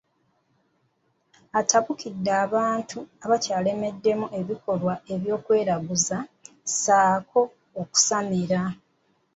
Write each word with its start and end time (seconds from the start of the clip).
Atabukidde 1.59 2.31
abantu 2.45 2.99
abakyaleddemu 3.25 4.25
ebikolwa 4.39 4.93
eby’okweraguza 5.13 6.17
ssaako 6.69 7.41
okusamira. 7.81 8.61